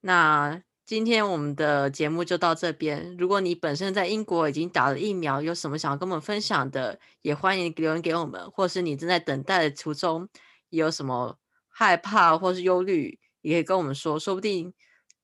[0.00, 0.62] 那。
[0.84, 3.16] 今天我们的节目就到这边。
[3.16, 8.50] 如果你本身在英国已经打了疫苗，有什么想要跟我们分享的，也欢迎留言给我们。
[8.50, 10.28] 或是你正在等待的途中，
[10.68, 11.38] 有什么
[11.68, 14.18] 害怕或是忧虑，也可以跟我们说。
[14.18, 14.74] 说不定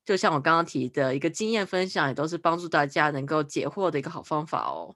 [0.05, 4.95] 就像我刚刚提的一个经验分享，也都是帮助大家能够解惑的一个好方法哦。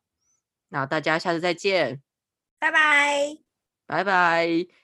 [0.70, 2.02] 那大家下次再见，
[2.58, 3.38] 拜拜，
[3.86, 4.83] 拜拜。